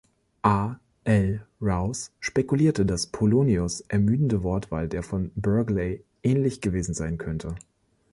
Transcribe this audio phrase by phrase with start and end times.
[0.43, 0.79] A.
[1.05, 1.41] L.
[1.61, 7.53] Rowse spekulierte, dass Polonius' ermüdende Wortwahl der von Burghley ähnlich gewesen sein könnte.